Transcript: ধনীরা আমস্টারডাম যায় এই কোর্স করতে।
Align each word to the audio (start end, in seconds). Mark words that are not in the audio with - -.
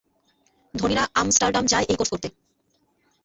ধনীরা 0.73 1.03
আমস্টারডাম 1.15 1.63
যায় 1.67 1.85
এই 1.89 1.97
কোর্স 1.97 2.11
করতে। 2.13 2.27